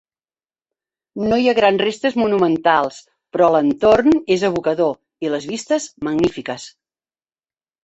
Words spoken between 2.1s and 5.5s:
monumentals, però l'entorn és evocador i les